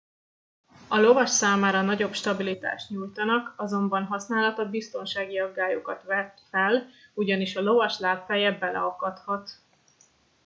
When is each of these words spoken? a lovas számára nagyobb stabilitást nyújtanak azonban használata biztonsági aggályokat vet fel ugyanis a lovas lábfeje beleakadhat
a 0.87 0.99
lovas 0.99 1.29
számára 1.31 1.81
nagyobb 1.81 2.13
stabilitást 2.13 2.89
nyújtanak 2.89 3.53
azonban 3.57 4.03
használata 4.05 4.69
biztonsági 4.69 5.39
aggályokat 5.39 6.03
vet 6.03 6.41
fel 6.49 6.89
ugyanis 7.13 7.55
a 7.55 7.61
lovas 7.61 7.99
lábfeje 7.99 8.51
beleakadhat 8.51 9.51